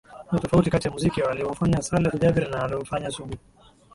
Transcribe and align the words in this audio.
Kuna 0.27 0.41
tofauti 0.41 0.69
kati 0.69 0.87
ya 0.87 0.93
muziki 0.93 1.21
aliofanya 1.21 1.81
Saleh 1.81 2.13
Jabir 2.21 2.49
na 2.49 2.63
aliofanya 2.63 3.11
Sugu 3.11 3.35